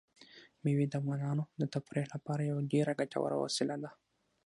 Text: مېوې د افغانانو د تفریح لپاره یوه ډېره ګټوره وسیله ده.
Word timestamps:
مېوې 0.63 0.85
د 0.89 0.93
افغانانو 1.01 1.43
د 1.59 1.63
تفریح 1.73 2.05
لپاره 2.15 2.41
یوه 2.49 2.61
ډېره 2.73 2.93
ګټوره 2.99 3.35
وسیله 3.39 3.75
ده. 3.83 3.89